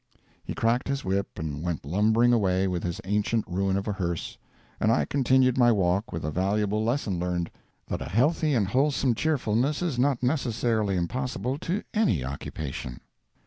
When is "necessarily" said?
10.23-10.97